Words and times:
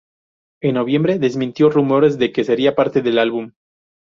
En 0.63 0.73
noviembre, 0.73 1.19
desmintió 1.19 1.69
rumores 1.69 2.17
de 2.17 2.31
que 2.33 2.43
sería 2.43 2.73
parte 2.73 3.03
del 3.03 3.19
álbum. 3.19 3.51